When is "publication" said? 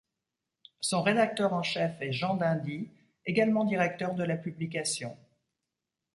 4.35-5.15